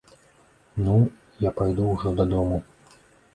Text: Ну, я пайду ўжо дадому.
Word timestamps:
Ну, 0.85 0.95
я 1.47 1.51
пайду 1.61 1.85
ўжо 1.91 2.15
дадому. 2.21 2.59